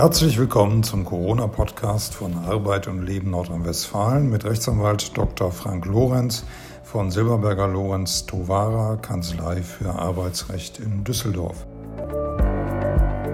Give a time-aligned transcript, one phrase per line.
[0.00, 5.52] Herzlich willkommen zum Corona-Podcast von Arbeit und Leben Nordrhein-Westfalen mit Rechtsanwalt Dr.
[5.52, 6.46] Frank Lorenz
[6.82, 11.66] von Silberberger Lorenz Tovara, Kanzlei für Arbeitsrecht in Düsseldorf.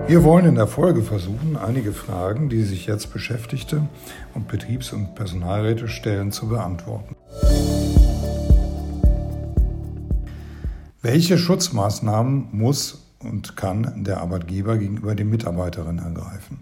[0.08, 3.86] Wir wollen in der Folge versuchen, einige Fragen, die sich jetzt Beschäftigte
[4.34, 7.14] und Betriebs- und Personalräte stellen, zu beantworten.
[11.00, 16.58] Welche Schutzmaßnahmen muss und kann der Arbeitgeber gegenüber den Mitarbeiterinnen ergreifen.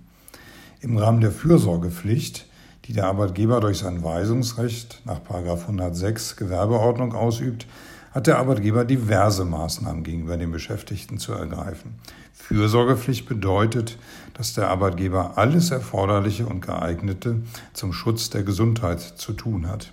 [0.80, 2.46] Im Rahmen der Fürsorgepflicht,
[2.84, 7.66] die der Arbeitgeber durch sein Weisungsrecht nach 106 Gewerbeordnung ausübt,
[8.12, 11.94] hat der Arbeitgeber diverse Maßnahmen gegenüber den Beschäftigten zu ergreifen.
[12.32, 13.98] Fürsorgepflicht bedeutet,
[14.34, 19.92] dass der Arbeitgeber alles Erforderliche und Geeignete zum Schutz der Gesundheit zu tun hat.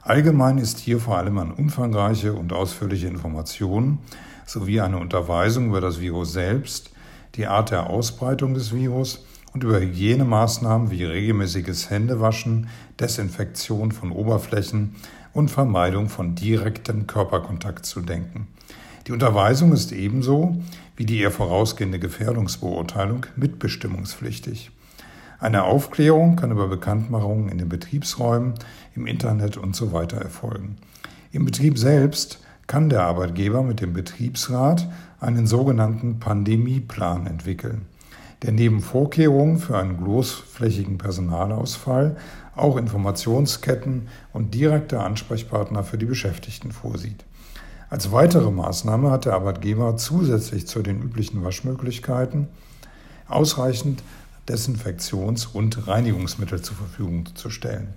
[0.00, 3.98] Allgemein ist hier vor allem an umfangreiche und ausführliche Informationen
[4.46, 6.90] sowie eine Unterweisung über das Virus selbst,
[7.34, 12.68] die Art der Ausbreitung des Virus und über Hygienemaßnahmen wie regelmäßiges Händewaschen,
[13.00, 14.96] Desinfektion von Oberflächen
[15.32, 18.48] und Vermeidung von direktem Körperkontakt zu denken.
[19.06, 20.56] Die Unterweisung ist ebenso
[20.96, 24.70] wie die ihr vorausgehende Gefährdungsbeurteilung mitbestimmungspflichtig.
[25.40, 28.54] Eine Aufklärung kann über Bekanntmachungen in den Betriebsräumen,
[28.94, 30.76] im Internet und so weiter erfolgen.
[31.32, 34.88] Im Betrieb selbst kann der Arbeitgeber mit dem Betriebsrat
[35.20, 37.86] einen sogenannten Pandemieplan entwickeln,
[38.42, 42.16] der neben Vorkehrungen für einen großflächigen Personalausfall
[42.56, 47.24] auch Informationsketten und direkte Ansprechpartner für die Beschäftigten vorsieht.
[47.90, 52.48] Als weitere Maßnahme hat der Arbeitgeber zusätzlich zu den üblichen Waschmöglichkeiten
[53.28, 54.02] ausreichend
[54.48, 57.88] Desinfektions- und Reinigungsmittel zur Verfügung zu stellen.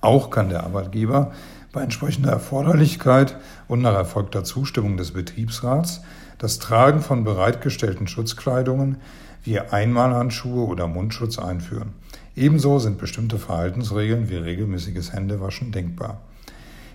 [0.00, 1.32] Auch kann der Arbeitgeber
[1.78, 3.36] bei entsprechender Erforderlichkeit
[3.68, 6.00] und nach erfolgter Zustimmung des Betriebsrats
[6.38, 8.96] das Tragen von bereitgestellten Schutzkleidungen
[9.44, 11.90] wie Einmalhandschuhe oder Mundschutz einführen.
[12.34, 16.20] Ebenso sind bestimmte Verhaltensregeln wie regelmäßiges Händewaschen denkbar.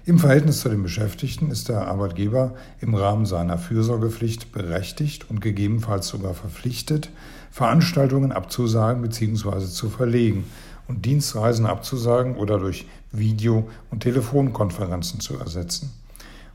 [0.06, 6.10] Im Verhältnis zu den Beschäftigten ist der Arbeitgeber im Rahmen seiner Fürsorgepflicht berechtigt und gegebenenfalls
[6.10, 7.10] sogar verpflichtet,
[7.52, 9.62] Veranstaltungen abzusagen bzw.
[9.62, 10.44] zu verlegen
[10.88, 15.94] und Dienstreisen abzusagen oder durch Video- und Telefonkonferenzen zu ersetzen.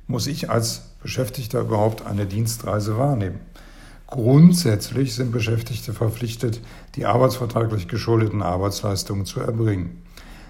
[0.06, 3.40] Muss ich als Beschäftigter überhaupt eine Dienstreise wahrnehmen?
[4.06, 6.62] Grundsätzlich sind Beschäftigte verpflichtet,
[6.94, 10.02] die arbeitsvertraglich geschuldeten Arbeitsleistungen zu erbringen.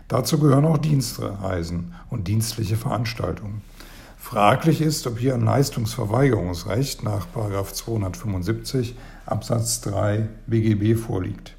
[0.07, 3.63] Dazu gehören auch Dienstreisen und dienstliche Veranstaltungen.
[4.17, 8.95] Fraglich ist, ob hier ein Leistungsverweigerungsrecht nach 275
[9.27, 11.58] Absatz 3 BGB vorliegt.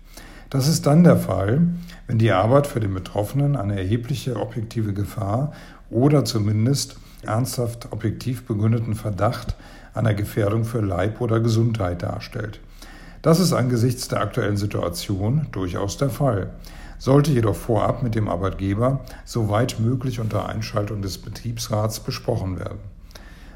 [0.50, 1.62] Das ist dann der Fall,
[2.08, 5.54] wenn die Arbeit für den Betroffenen eine erhebliche objektive Gefahr
[5.92, 9.56] oder zumindest ernsthaft objektiv begründeten Verdacht
[9.94, 12.62] einer Gefährdung für Leib oder Gesundheit darstellt.
[13.22, 16.50] Das ist angesichts der aktuellen Situation durchaus der Fall,
[16.98, 22.80] sollte jedoch vorab mit dem Arbeitgeber soweit möglich unter Einschaltung des Betriebsrats besprochen werden.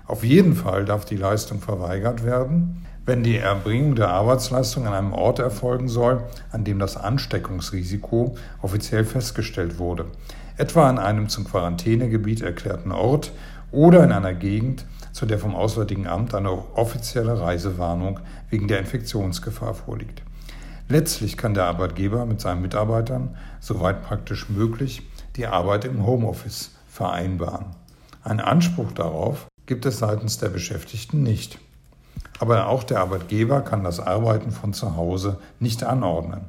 [0.05, 5.13] Auf jeden Fall darf die Leistung verweigert werden, wenn die Erbringung der Arbeitsleistung an einem
[5.13, 10.05] Ort erfolgen soll, an dem das Ansteckungsrisiko offiziell festgestellt wurde,
[10.57, 13.31] etwa an einem zum Quarantänegebiet erklärten Ort
[13.71, 18.19] oder in einer Gegend, zu der vom Auswärtigen Amt eine offizielle Reisewarnung
[18.49, 20.23] wegen der Infektionsgefahr vorliegt.
[20.89, 25.01] Letztlich kann der Arbeitgeber mit seinen Mitarbeitern, soweit praktisch möglich,
[25.35, 27.67] die Arbeit im Homeoffice vereinbaren.
[28.23, 31.59] Ein Anspruch darauf gibt es seitens der Beschäftigten nicht.
[32.39, 36.45] Aber auch der Arbeitgeber kann das Arbeiten von zu Hause nicht anordnen,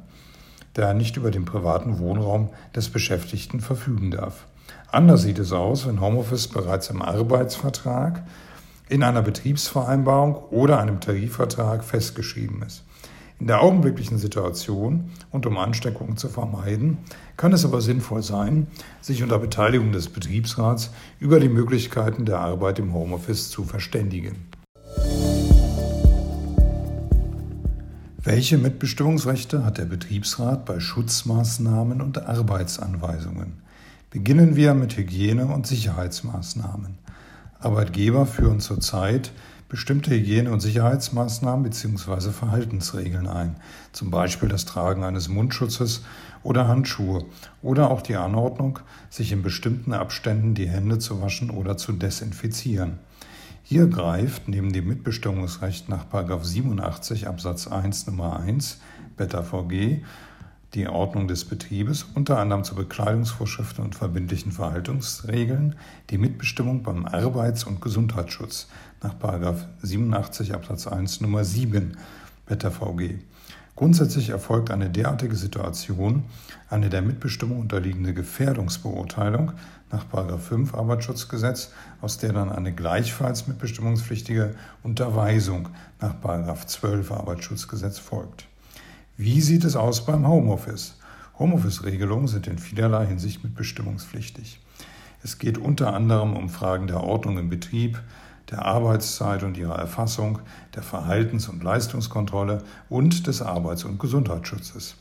[0.73, 4.45] da er nicht über den privaten Wohnraum des Beschäftigten verfügen darf.
[4.91, 8.23] Anders sieht es aus, wenn Homeoffice bereits im Arbeitsvertrag,
[8.87, 12.83] in einer Betriebsvereinbarung oder einem Tarifvertrag festgeschrieben ist.
[13.39, 16.99] In der augenblicklichen Situation und um Ansteckungen zu vermeiden,
[17.35, 18.67] kann es aber sinnvoll sein,
[19.01, 24.47] sich unter Beteiligung des Betriebsrats über die Möglichkeiten der Arbeit im Homeoffice zu verständigen.
[28.27, 33.53] Welche Mitbestimmungsrechte hat der Betriebsrat bei Schutzmaßnahmen und Arbeitsanweisungen?
[34.09, 36.97] Beginnen wir mit Hygiene- und Sicherheitsmaßnahmen.
[37.59, 39.31] Arbeitgeber führen zurzeit
[39.69, 42.31] bestimmte Hygiene- und Sicherheitsmaßnahmen bzw.
[42.31, 43.57] Verhaltensregeln ein,
[43.91, 46.03] zum Beispiel das Tragen eines Mundschutzes
[46.41, 47.25] oder Handschuhe
[47.61, 48.79] oder auch die Anordnung,
[49.11, 52.97] sich in bestimmten Abständen die Hände zu waschen oder zu desinfizieren.
[53.67, 58.79] Hier greift neben dem Mitbestimmungsrecht nach 87 Absatz 1 Nummer 1
[59.17, 60.03] Beta VG
[60.75, 65.77] die Ordnung des Betriebes, unter anderem zu Bekleidungsvorschriften und verbindlichen Verhaltungsregeln,
[66.11, 68.67] die Mitbestimmung beim Arbeits- und Gesundheitsschutz
[69.01, 69.15] nach
[69.81, 71.97] 87 Absatz 1 Nummer 7
[72.45, 73.15] Beta VG
[73.75, 76.23] Grundsätzlich erfolgt eine derartige Situation,
[76.69, 79.51] eine der Mitbestimmung unterliegende Gefährdungsbeurteilung
[79.91, 80.05] nach
[80.39, 85.67] 5 Arbeitsschutzgesetz, aus der dann eine gleichfalls mitbestimmungspflichtige Unterweisung
[85.99, 88.45] nach 12 Arbeitsschutzgesetz folgt.
[89.17, 90.95] Wie sieht es aus beim Homeoffice?
[91.37, 94.61] Homeoffice-Regelungen sind in vielerlei Hinsicht mitbestimmungspflichtig.
[95.21, 97.99] Es geht unter anderem um Fragen der Ordnung im Betrieb,
[98.51, 100.39] der Arbeitszeit und ihrer Erfassung,
[100.75, 104.95] der Verhaltens- und Leistungskontrolle und des Arbeits- und Gesundheitsschutzes.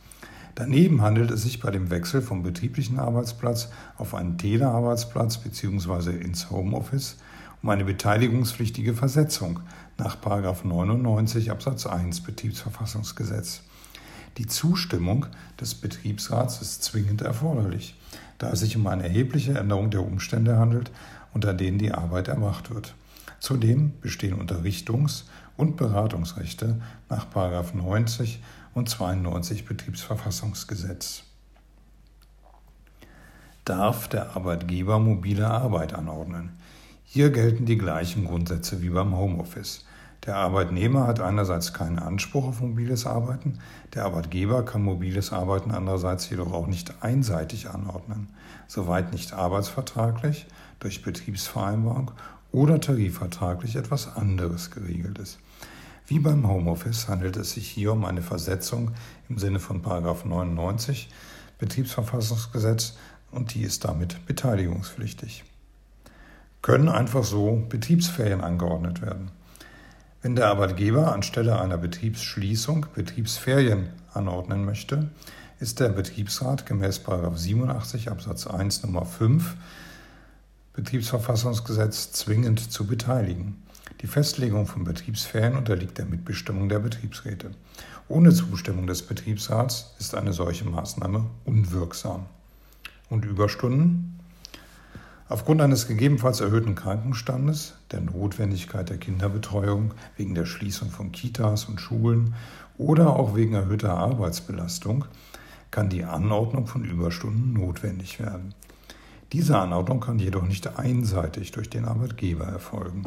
[0.55, 6.17] Daneben handelt es sich bei dem Wechsel vom betrieblichen Arbeitsplatz auf einen Telearbeitsplatz bzw.
[6.17, 7.17] ins Homeoffice
[7.65, 9.61] um eine beteiligungspflichtige Versetzung
[9.97, 13.63] nach 99 Absatz 1 Betriebsverfassungsgesetz.
[14.37, 15.25] Die Zustimmung
[15.59, 17.99] des Betriebsrats ist zwingend erforderlich,
[18.37, 20.91] da es sich um eine erhebliche Änderung der Umstände handelt,
[21.33, 22.95] unter denen die Arbeit erbracht wird.
[23.45, 25.25] Zudem bestehen Unterrichtungs-
[25.59, 26.81] und Beratungsrechte
[27.11, 27.27] nach
[27.75, 28.43] 90
[28.73, 31.25] und 92 Betriebsverfassungsgesetz.
[33.67, 36.53] Darf der Arbeitgeber mobile Arbeit anordnen?
[37.05, 39.85] Hier gelten die gleichen Grundsätze wie beim Homeoffice.
[40.25, 43.59] Der Arbeitnehmer hat einerseits keinen Anspruch auf mobiles Arbeiten,
[43.93, 48.31] der Arbeitgeber kann mobiles Arbeiten andererseits jedoch auch nicht einseitig anordnen,
[48.69, 50.47] soweit nicht arbeitsvertraglich,
[50.81, 52.11] durch Betriebsvereinbarung
[52.55, 55.39] oder tarifvertraglich etwas anderes geregelt ist.
[56.07, 58.93] Wie beim Homeoffice handelt es sich hier um eine Versetzung
[59.29, 61.11] im Sinne von 99
[61.59, 62.97] Betriebsverfassungsgesetz
[63.33, 65.43] und die ist damit beteiligungspflichtig.
[66.63, 69.33] Können einfach so Betriebsferien angeordnet werden.
[70.23, 75.11] Wenn der Arbeitgeber anstelle einer Betriebsschließung Betriebsferien anordnen möchte,
[75.59, 77.01] ist der Betriebsrat gemäß
[77.35, 79.57] 87 Absatz 1 Nummer 5
[80.75, 83.63] Betriebsverfassungsgesetz zwingend zu beteiligen.
[84.03, 87.53] Die Festlegung von Betriebsferien unterliegt der Mitbestimmung der Betriebsräte.
[88.09, 92.27] Ohne Zustimmung des Betriebsrats ist eine solche Maßnahme unwirksam.
[93.09, 94.19] Und Überstunden?
[95.29, 101.81] Aufgrund eines gegebenenfalls erhöhten Krankenstandes, der Notwendigkeit der Kinderbetreuung wegen der Schließung von Kitas und
[101.81, 102.35] Schulen
[102.77, 105.05] oder auch wegen erhöhter Arbeitsbelastung
[105.71, 108.55] kann die Anordnung von Überstunden notwendig werden.
[109.35, 113.03] Diese Anordnung kann jedoch nicht einseitig durch den Arbeitgeber erfolgen.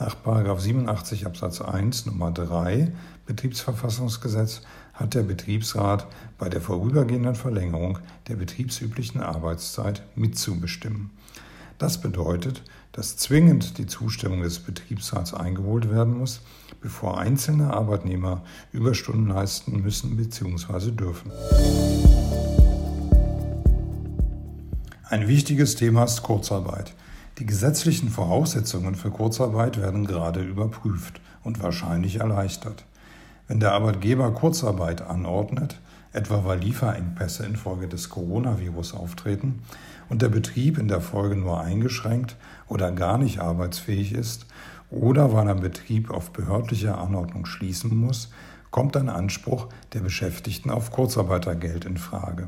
[0.00, 0.16] Nach
[0.58, 2.90] 87 Absatz 1 Nummer 3
[3.24, 4.62] Betriebsverfassungsgesetz
[4.94, 6.08] hat der Betriebsrat
[6.38, 11.10] bei der vorübergehenden Verlängerung der betriebsüblichen Arbeitszeit mitzubestimmen.
[11.78, 16.40] Das bedeutet, dass zwingend die Zustimmung des Betriebsrats eingeholt werden muss,
[16.80, 18.42] bevor einzelne Arbeitnehmer
[18.72, 20.90] Überstunden leisten müssen bzw.
[20.90, 21.30] dürfen.
[25.10, 26.94] Ein wichtiges Thema ist Kurzarbeit.
[27.40, 32.84] Die gesetzlichen Voraussetzungen für Kurzarbeit werden gerade überprüft und wahrscheinlich erleichtert.
[33.48, 35.80] Wenn der Arbeitgeber Kurzarbeit anordnet,
[36.12, 39.62] etwa weil Lieferengpässe infolge des Coronavirus auftreten
[40.08, 42.36] und der Betrieb in der Folge nur eingeschränkt
[42.68, 44.46] oder gar nicht arbeitsfähig ist
[44.92, 48.30] oder weil ein Betrieb auf behördliche Anordnung schließen muss,
[48.70, 52.46] kommt ein Anspruch der Beschäftigten auf Kurzarbeitergeld in Frage.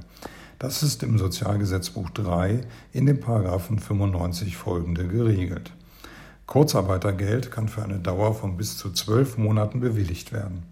[0.63, 2.61] Das ist im Sozialgesetzbuch 3
[2.93, 5.73] in den Paragraphen 95 folgende geregelt.
[6.47, 10.63] Kurzarbeitergeld kann für eine Dauer von bis zu zwölf Monaten bewilligt werden.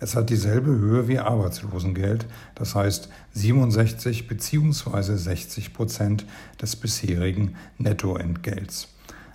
[0.00, 5.16] Es hat dieselbe Höhe wie Arbeitslosengeld, das heißt 67 bzw.
[5.16, 6.26] 60 Prozent
[6.60, 8.88] des bisherigen Nettoentgelts.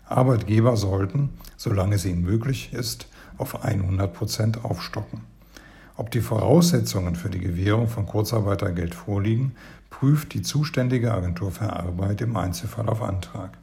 [0.06, 3.08] Arbeitgeber sollten, solange es ihnen möglich ist,
[3.40, 5.22] auf 100 Prozent aufstocken.
[6.00, 9.54] Ob die Voraussetzungen für die Gewährung von Kurzarbeitergeld vorliegen,
[9.90, 13.58] prüft die zuständige Agentur für Arbeit im Einzelfall auf Antrag.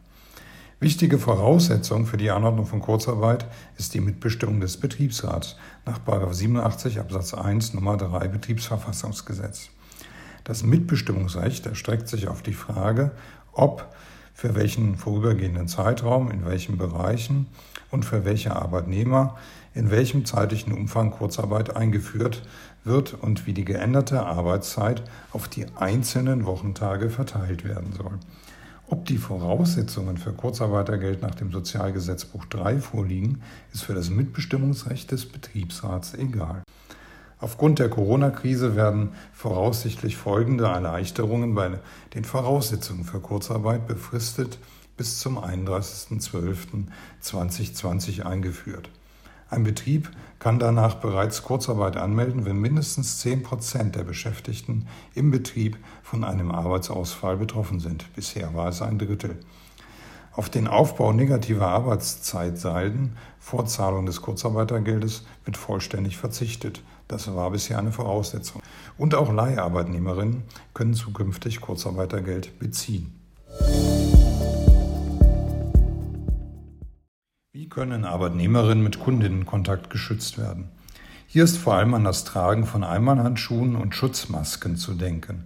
[0.81, 3.47] Wichtige Voraussetzung für die Anordnung von Kurzarbeit
[3.79, 9.71] ist die Mitbestimmung des Betriebsrats nach 87 Absatz 1 Nummer 3 Betriebsverfassungsgesetz.
[10.43, 13.13] Das Mitbestimmungsrecht erstreckt sich auf die Frage,
[13.53, 13.95] ob
[14.35, 17.47] für welchen vorübergehenden Zeitraum, in welchen Bereichen
[17.91, 19.37] und für welche Arbeitnehmer
[19.75, 22.43] in welchem zeitlichen Umfang Kurzarbeit eingeführt
[22.85, 28.19] wird und wie die geänderte Arbeitszeit auf die einzelnen Wochentage verteilt werden soll.
[28.87, 33.41] Ob die Voraussetzungen für Kurzarbeitergeld nach dem Sozialgesetzbuch 3 vorliegen,
[33.73, 36.63] ist für das Mitbestimmungsrecht des Betriebsrats egal.
[37.41, 41.79] Aufgrund der Corona-Krise werden voraussichtlich folgende Erleichterungen bei
[42.15, 44.59] den Voraussetzungen für Kurzarbeit befristet
[44.97, 48.89] bis zum 31.12.2020 eingeführt.
[49.51, 55.79] Ein Betrieb kann danach bereits Kurzarbeit anmelden, wenn mindestens 10 Prozent der Beschäftigten im Betrieb
[56.03, 58.13] von einem Arbeitsausfall betroffen sind.
[58.15, 59.39] Bisher war es ein Drittel.
[60.33, 66.83] Auf den Aufbau negativer Arbeitszeitsalden vor Zahlung des Kurzarbeitergeldes wird vollständig verzichtet.
[67.07, 68.61] Das war bisher eine Voraussetzung.
[68.99, 73.21] Und auch Leiharbeitnehmerinnen können zukünftig Kurzarbeitergeld beziehen.
[77.57, 80.71] Wie können Arbeitnehmerinnen mit Kundinnenkontakt geschützt werden?
[81.29, 85.45] Hier ist vor allem an das Tragen von Einmalhandschuhen und Schutzmasken zu denken.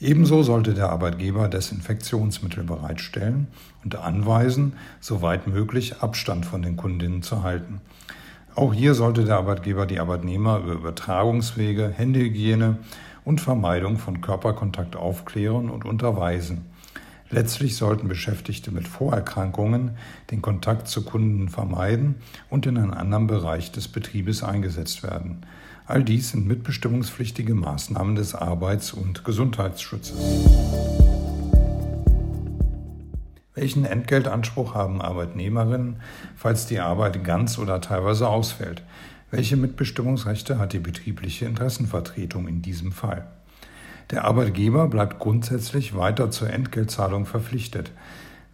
[0.00, 3.46] Ebenso sollte der Arbeitgeber Desinfektionsmittel bereitstellen
[3.84, 7.80] und anweisen, soweit möglich Abstand von den Kundinnen zu halten.
[8.56, 12.78] Auch hier sollte der Arbeitgeber die Arbeitnehmer über Übertragungswege, Händehygiene
[13.24, 16.73] und Vermeidung von Körperkontakt aufklären und unterweisen.
[17.30, 19.96] Letztlich sollten Beschäftigte mit Vorerkrankungen
[20.30, 22.16] den Kontakt zu Kunden vermeiden
[22.50, 25.44] und in einen anderen Bereich des Betriebes eingesetzt werden.
[25.86, 30.16] All dies sind mitbestimmungspflichtige Maßnahmen des Arbeits- und Gesundheitsschutzes.
[33.54, 35.96] Welchen Entgeltanspruch haben Arbeitnehmerinnen,
[36.34, 38.82] falls die Arbeit ganz oder teilweise ausfällt?
[39.30, 43.26] Welche Mitbestimmungsrechte hat die betriebliche Interessenvertretung in diesem Fall?
[44.10, 47.90] Der Arbeitgeber bleibt grundsätzlich weiter zur Entgeltzahlung verpflichtet,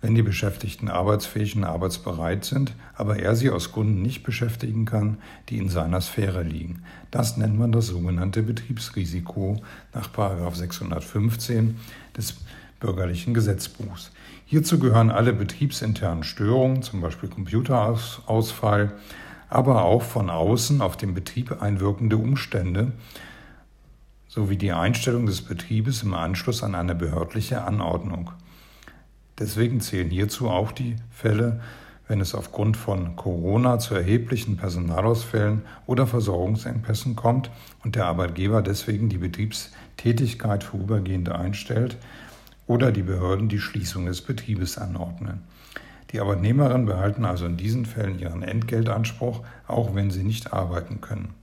[0.01, 5.19] wenn die Beschäftigten arbeitsfähig und arbeitsbereit sind, aber er sie aus Gründen nicht beschäftigen kann,
[5.49, 6.83] die in seiner Sphäre liegen.
[7.11, 9.61] Das nennt man das sogenannte Betriebsrisiko
[9.93, 10.09] nach
[10.55, 11.79] 615
[12.17, 12.37] des
[12.79, 14.11] bürgerlichen Gesetzbuchs.
[14.47, 18.93] Hierzu gehören alle betriebsinternen Störungen, zum Beispiel Computerausfall,
[19.51, 22.93] aber auch von außen auf den Betrieb einwirkende Umstände,
[24.31, 28.31] sowie die Einstellung des Betriebes im Anschluss an eine behördliche Anordnung.
[29.41, 31.61] Deswegen zählen hierzu auch die Fälle,
[32.07, 37.51] wenn es aufgrund von Corona zu erheblichen Personalausfällen oder Versorgungsengpässen kommt
[37.83, 41.97] und der Arbeitgeber deswegen die Betriebstätigkeit vorübergehend einstellt
[42.69, 45.43] oder die Behörden die Schließung des Betriebes anordnen.
[46.13, 51.35] Die Arbeitnehmerinnen behalten also in diesen Fällen ihren Entgeltanspruch, auch wenn sie nicht arbeiten können.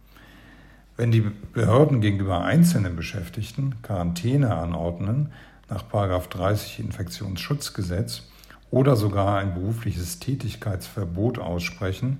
[0.97, 1.21] Wenn die
[1.53, 5.31] Behörden gegenüber einzelnen Beschäftigten Quarantäne anordnen,
[5.69, 8.23] nach 30 Infektionsschutzgesetz
[8.71, 12.19] oder sogar ein berufliches Tätigkeitsverbot aussprechen,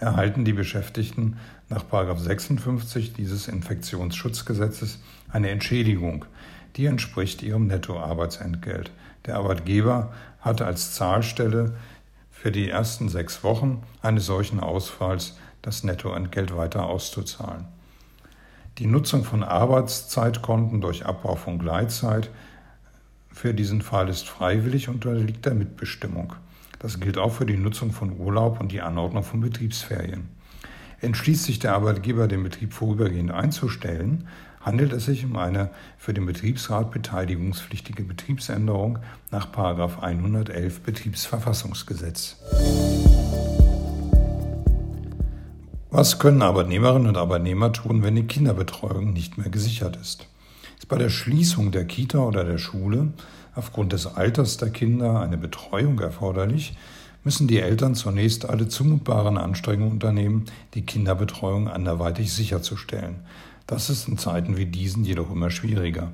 [0.00, 1.36] erhalten die Beschäftigten
[1.68, 1.84] nach
[2.18, 4.98] 56 dieses Infektionsschutzgesetzes
[5.30, 6.24] eine Entschädigung,
[6.74, 8.90] die entspricht ihrem Nettoarbeitsentgelt.
[9.26, 11.76] Der Arbeitgeber hat als Zahlstelle
[12.32, 17.77] für die ersten sechs Wochen eines solchen Ausfalls das Nettoentgelt weiter auszuzahlen.
[18.78, 22.30] Die Nutzung von Arbeitszeitkonten durch Abbau von Gleitzeit
[23.28, 26.34] für diesen Fall ist freiwillig und unterliegt der Mitbestimmung.
[26.78, 30.28] Das gilt auch für die Nutzung von Urlaub und die Anordnung von Betriebsferien.
[31.00, 34.28] Entschließt sich der Arbeitgeber, den Betrieb vorübergehend einzustellen,
[34.60, 39.00] handelt es sich um eine für den Betriebsrat beteiligungspflichtige Betriebsänderung
[39.32, 42.36] nach 111 Betriebsverfassungsgesetz.
[45.90, 50.28] Was können Arbeitnehmerinnen und Arbeitnehmer tun, wenn die Kinderbetreuung nicht mehr gesichert ist?
[50.76, 53.14] Ist bei der Schließung der Kita oder der Schule
[53.54, 56.76] aufgrund des Alters der Kinder eine Betreuung erforderlich,
[57.24, 63.20] müssen die Eltern zunächst alle zumutbaren Anstrengungen unternehmen, die Kinderbetreuung anderweitig sicherzustellen.
[63.66, 66.12] Das ist in Zeiten wie diesen jedoch immer schwieriger.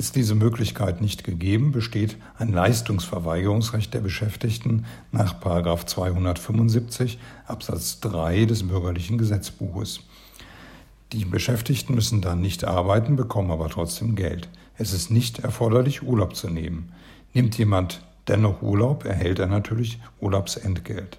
[0.00, 8.66] Ist diese Möglichkeit nicht gegeben, besteht ein Leistungsverweigerungsrecht der Beschäftigten nach 275 Absatz 3 des
[8.66, 10.00] bürgerlichen Gesetzbuches.
[11.12, 14.48] Die Beschäftigten müssen dann nicht arbeiten, bekommen aber trotzdem Geld.
[14.78, 16.92] Es ist nicht erforderlich, Urlaub zu nehmen.
[17.34, 21.18] Nimmt jemand dennoch Urlaub, erhält er natürlich Urlaubsentgelt.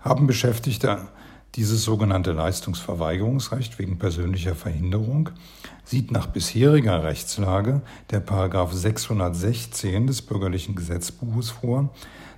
[0.00, 1.06] Haben Beschäftigte
[1.56, 5.30] dieses sogenannte Leistungsverweigerungsrecht wegen persönlicher Verhinderung
[5.84, 11.88] sieht nach bisheriger Rechtslage der Paragraph 616 des bürgerlichen Gesetzbuches vor,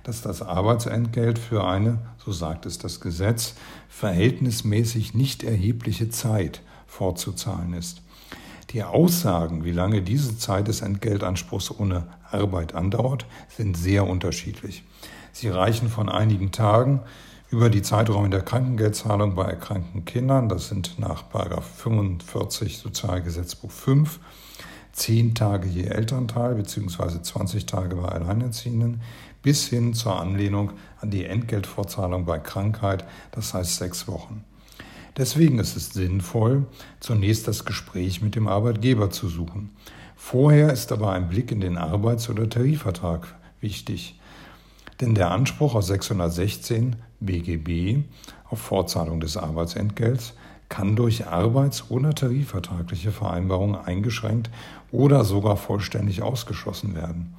[0.03, 3.55] dass das Arbeitsentgelt für eine, so sagt es das Gesetz,
[3.89, 8.01] verhältnismäßig nicht erhebliche Zeit vorzuzahlen ist.
[8.69, 14.83] Die Aussagen, wie lange diese Zeit des Entgeltanspruchs ohne Arbeit andauert, sind sehr unterschiedlich.
[15.33, 17.01] Sie reichen von einigen Tagen
[17.51, 24.19] über die Zeiträume der Krankengeldzahlung bei erkrankten Kindern, das sind nach 45 Sozialgesetzbuch 5,
[24.91, 27.21] 10 Tage je Elternteil bzw.
[27.21, 29.01] 20 Tage bei Alleinerziehenden,
[29.41, 34.43] bis hin zur Anlehnung an die Entgeltvorzahlung bei Krankheit, das heißt sechs Wochen.
[35.17, 36.67] Deswegen ist es sinnvoll,
[36.99, 39.71] zunächst das Gespräch mit dem Arbeitgeber zu suchen.
[40.15, 44.18] Vorher ist aber ein Blick in den Arbeits- oder Tarifvertrag wichtig.
[45.01, 48.03] Denn der Anspruch aus 616 BGB
[48.49, 50.33] auf Fortzahlung des Arbeitsentgelts
[50.67, 54.49] kann durch arbeits- oder tarifvertragliche Vereinbarungen eingeschränkt
[54.91, 57.33] oder sogar vollständig ausgeschlossen werden.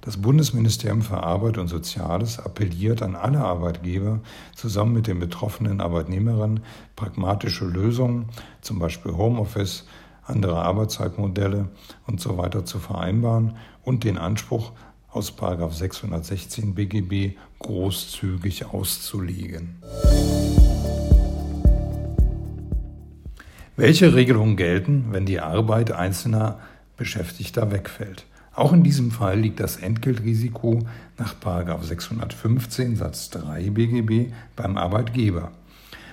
[0.00, 4.18] Das Bundesministerium für Arbeit und Soziales appelliert an alle Arbeitgeber,
[4.56, 6.60] zusammen mit den betroffenen Arbeitnehmerinnen
[6.96, 8.26] pragmatische Lösungen,
[8.62, 9.86] zum Beispiel Homeoffice,
[10.24, 11.68] andere Arbeitszeitmodelle
[12.06, 14.72] und so zu vereinbaren und den Anspruch
[15.12, 19.76] aus 616 BGB großzügig auszulegen.
[23.76, 26.58] Welche Regelungen gelten, wenn die Arbeit einzelner
[26.96, 28.26] Beschäftigter wegfällt?
[28.54, 30.80] Auch in diesem Fall liegt das Entgeltrisiko
[31.18, 31.34] nach
[31.82, 35.52] 615 Satz 3 BGB beim Arbeitgeber.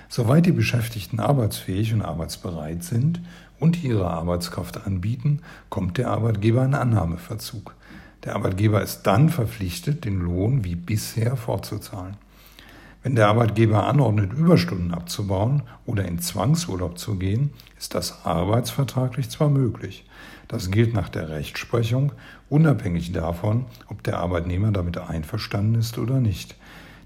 [0.08, 3.20] Soweit die Beschäftigten arbeitsfähig und arbeitsbereit sind
[3.60, 7.74] und ihre Arbeitskraft anbieten, kommt der Arbeitgeber in Annahmeverzug.
[8.24, 12.16] Der Arbeitgeber ist dann verpflichtet, den Lohn wie bisher fortzuzahlen.
[13.02, 19.48] Wenn der Arbeitgeber anordnet, Überstunden abzubauen oder in Zwangsurlaub zu gehen, ist das arbeitsvertraglich zwar
[19.48, 20.04] möglich.
[20.48, 22.12] Das gilt nach der Rechtsprechung,
[22.50, 26.56] unabhängig davon, ob der Arbeitnehmer damit einverstanden ist oder nicht.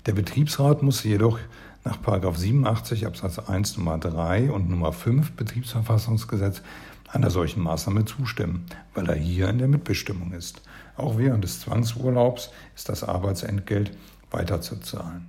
[0.07, 1.39] Der Betriebsrat muss jedoch
[1.85, 1.99] nach
[2.37, 6.63] 87 Absatz 1 Nummer 3 und Nummer 5 Betriebsverfassungsgesetz
[7.15, 10.63] einer solchen Maßnahme zustimmen, weil er hier in der Mitbestimmung ist.
[10.97, 13.93] Auch während des Zwangsurlaubs ist das Arbeitsentgelt
[14.31, 15.29] weiterzuzahlen.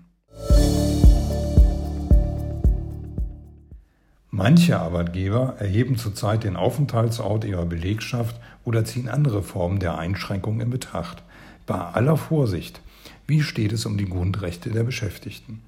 [4.31, 10.69] Manche Arbeitgeber erheben zurzeit den Aufenthaltsort ihrer Belegschaft oder ziehen andere Formen der Einschränkung in
[10.69, 11.23] Betracht.
[11.65, 12.81] Bei aller Vorsicht,
[13.27, 15.61] wie steht es um die Grundrechte der Beschäftigten?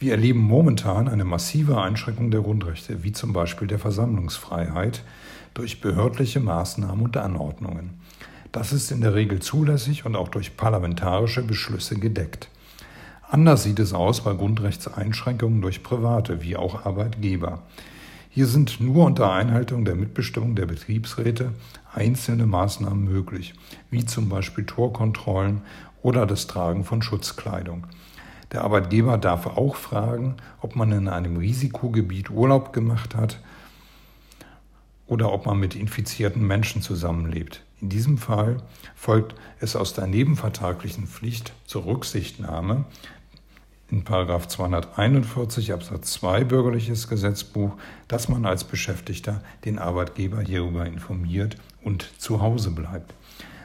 [0.00, 5.02] Wir erleben momentan eine massive Einschränkung der Grundrechte, wie zum Beispiel der Versammlungsfreiheit,
[5.52, 8.00] durch behördliche Maßnahmen und Anordnungen.
[8.50, 12.48] Das ist in der Regel zulässig und auch durch parlamentarische Beschlüsse gedeckt.
[13.28, 17.60] Anders sieht es aus bei Grundrechtseinschränkungen durch Private wie auch Arbeitgeber.
[18.30, 21.52] Hier sind nur unter Einhaltung der Mitbestimmung der Betriebsräte
[21.92, 23.52] einzelne Maßnahmen möglich,
[23.90, 25.60] wie zum Beispiel Torkontrollen
[26.00, 27.86] oder das Tragen von Schutzkleidung.
[28.52, 33.38] Der Arbeitgeber darf auch fragen, ob man in einem Risikogebiet Urlaub gemacht hat
[35.06, 37.62] oder ob man mit infizierten Menschen zusammenlebt.
[37.80, 38.58] In diesem Fall
[38.94, 42.84] folgt es aus der nebenvertraglichen Pflicht zur Rücksichtnahme
[43.90, 52.10] in 241 Absatz 2 Bürgerliches Gesetzbuch, dass man als Beschäftigter den Arbeitgeber hierüber informiert und
[52.18, 53.14] zu Hause bleibt.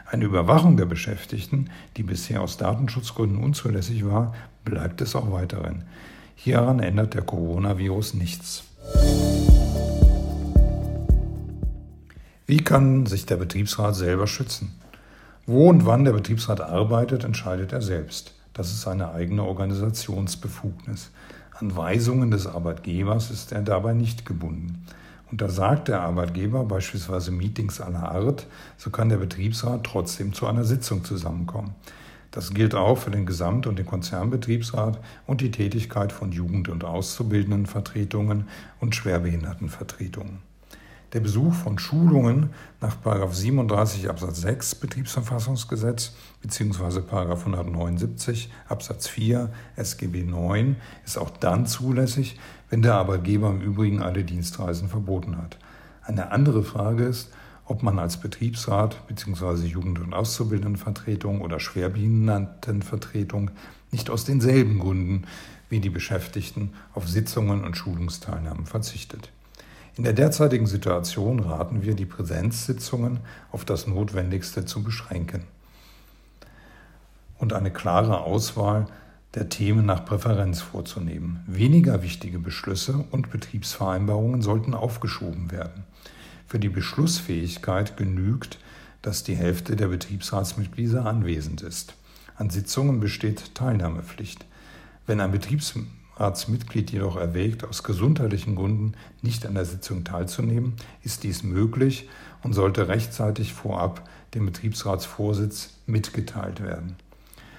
[0.07, 4.33] Eine Überwachung der Beschäftigten, die bisher aus Datenschutzgründen unzulässig war,
[4.65, 5.83] bleibt es auch weiterhin.
[6.35, 8.63] Hieran ändert der Coronavirus nichts.
[12.47, 14.73] Wie kann sich der Betriebsrat selber schützen?
[15.47, 18.33] Wo und wann der Betriebsrat arbeitet, entscheidet er selbst.
[18.53, 21.11] Das ist seine eigene Organisationsbefugnis.
[21.59, 24.85] An Weisungen des Arbeitgebers ist er dabei nicht gebunden.
[25.31, 28.45] Untersagt der Arbeitgeber beispielsweise Meetings aller Art,
[28.77, 31.73] so kann der Betriebsrat trotzdem zu einer Sitzung zusammenkommen.
[32.35, 36.83] Das gilt auch für den Gesamt- und den Konzernbetriebsrat und die Tätigkeit von Jugend- und
[36.83, 38.49] Auszubildendenvertretungen
[38.81, 40.39] und Schwerbehindertenvertretungen.
[41.13, 42.49] Der Besuch von Schulungen
[42.81, 42.97] nach
[43.31, 47.03] 37 Absatz 6 Betriebsverfassungsgesetz bzw.
[47.09, 52.37] 179 Absatz 4 SGB 9 ist auch dann zulässig,
[52.69, 55.57] wenn der Arbeitgeber im Übrigen alle Dienstreisen verboten hat.
[56.03, 57.31] Eine andere Frage ist,
[57.65, 59.65] ob man als Betriebsrat bzw.
[59.65, 63.51] Jugend- und Auszubildendenvertretung oder Schwerbehindertenvertretung
[63.91, 65.23] nicht aus denselben Gründen
[65.69, 69.31] wie die Beschäftigten auf Sitzungen und Schulungsteilnahmen verzichtet.
[69.97, 73.19] In der derzeitigen Situation raten wir, die Präsenzsitzungen
[73.51, 75.43] auf das Notwendigste zu beschränken
[77.39, 78.87] und eine klare Auswahl
[79.33, 81.43] der Themen nach Präferenz vorzunehmen.
[81.47, 85.83] Weniger wichtige Beschlüsse und Betriebsvereinbarungen sollten aufgeschoben werden.
[86.47, 88.59] Für die Beschlussfähigkeit genügt,
[89.01, 91.95] dass die Hälfte der Betriebsratsmitglieder anwesend ist.
[92.35, 94.45] An Sitzungen besteht Teilnahmepflicht.
[95.05, 95.85] Wenn ein Betriebsrat
[96.17, 102.09] Ratsmitglied jedoch erwägt, aus gesundheitlichen Gründen nicht an der Sitzung teilzunehmen, ist dies möglich
[102.41, 106.95] und sollte rechtzeitig vorab dem Betriebsratsvorsitz mitgeteilt werden.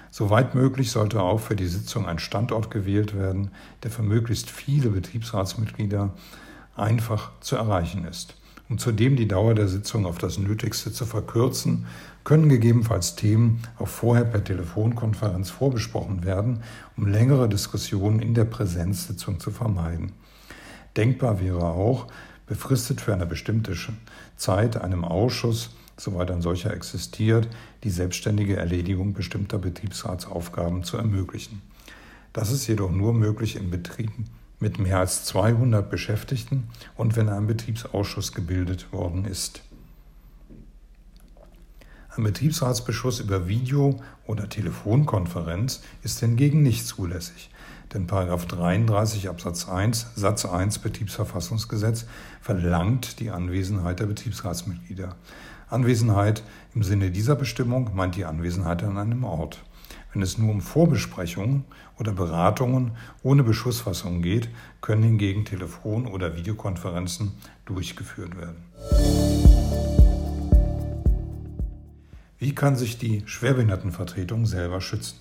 [0.09, 3.51] Soweit möglich sollte auch für die Sitzung ein Standort gewählt werden,
[3.83, 6.13] der für möglichst viele Betriebsratsmitglieder
[6.75, 8.35] einfach zu erreichen ist.
[8.69, 11.85] Um zudem die Dauer der Sitzung auf das Nötigste zu verkürzen,
[12.25, 16.61] können gegebenenfalls Themen auch vorher per Telefonkonferenz vorbesprochen werden,
[16.97, 20.11] um längere Diskussionen in der Präsenzsitzung zu vermeiden.
[20.97, 22.07] Denkbar wäre auch,
[22.45, 23.73] befristet für eine bestimmte
[24.35, 27.47] Zeit einem Ausschuss, soweit ein solcher existiert,
[27.85, 31.61] die selbstständige Erledigung bestimmter Betriebsratsaufgaben zu ermöglichen.
[32.33, 34.25] Das ist jedoch nur möglich in Betrieben
[34.59, 39.61] mit mehr als 200 Beschäftigten und wenn ein Betriebsausschuss gebildet worden ist.
[42.15, 47.51] Ein Betriebsratsbeschluss über Video- oder Telefonkonferenz ist hingegen nicht zulässig,
[47.93, 52.05] denn 33 Absatz 1 Satz 1 Betriebsverfassungsgesetz
[52.41, 55.15] verlangt die Anwesenheit der Betriebsratsmitglieder.
[55.69, 56.41] Anwesenheit
[56.73, 59.61] im Sinne dieser Bestimmung meint die Anwesenheit an einem Ort.
[60.13, 61.65] Wenn es nur um Vorbesprechungen
[61.99, 62.91] oder Beratungen
[63.23, 64.49] ohne Beschlussfassung geht,
[64.81, 67.33] können hingegen Telefon- oder Videokonferenzen
[67.65, 68.63] durchgeführt werden.
[72.39, 75.19] Wie kann sich die Schwerbehindertenvertretung selber schützen?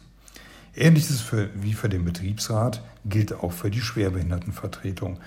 [0.75, 5.19] Ähnliches für, wie für den Betriebsrat gilt auch für die Schwerbehindertenvertretung.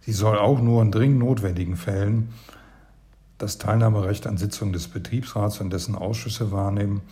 [0.00, 2.32] Sie soll auch nur in dringend notwendigen Fällen
[3.38, 7.02] das Teilnahmerecht an Sitzungen des Betriebsrats und dessen Ausschüsse wahrnehmen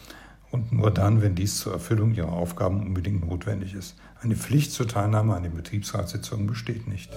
[0.50, 3.96] und nur dann, wenn dies zur Erfüllung ihrer Aufgaben unbedingt notwendig ist.
[4.20, 7.10] Eine Pflicht zur Teilnahme an den Betriebsratssitzungen besteht nicht.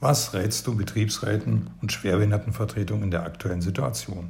[0.00, 4.28] Was rätst du Betriebsräten und Schwerbehindertenvertretungen in der aktuellen Situation?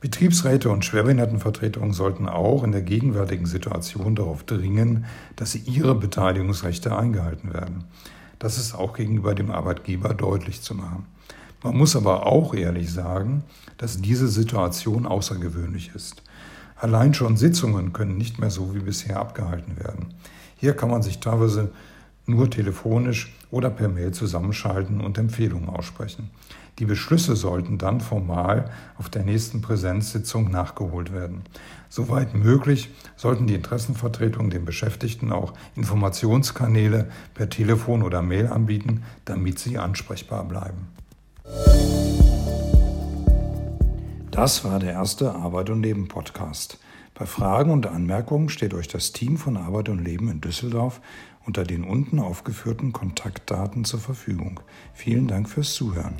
[0.00, 7.52] Betriebsräte und Schwerbehindertenvertretungen sollten auch in der gegenwärtigen Situation darauf dringen, dass ihre Beteiligungsrechte eingehalten
[7.52, 7.84] werden.
[8.38, 11.06] Das ist auch gegenüber dem Arbeitgeber deutlich zu machen.
[11.62, 13.42] Man muss aber auch ehrlich sagen,
[13.78, 16.22] dass diese Situation außergewöhnlich ist.
[16.76, 20.14] Allein schon Sitzungen können nicht mehr so wie bisher abgehalten werden.
[20.56, 21.70] Hier kann man sich teilweise
[22.26, 26.30] nur telefonisch oder per Mail zusammenschalten und Empfehlungen aussprechen.
[26.78, 31.42] Die Beschlüsse sollten dann formal auf der nächsten Präsenzsitzung nachgeholt werden.
[31.88, 39.58] Soweit möglich sollten die Interessenvertretungen den Beschäftigten auch Informationskanäle per Telefon oder Mail anbieten, damit
[39.58, 40.86] sie ansprechbar bleiben.
[44.30, 46.78] Das war der erste Arbeit und Leben Podcast.
[47.14, 51.00] Bei Fragen und Anmerkungen steht euch das Team von Arbeit und Leben in Düsseldorf
[51.44, 54.60] unter den unten aufgeführten Kontaktdaten zur Verfügung.
[54.94, 56.14] Vielen Dank fürs Zuhören.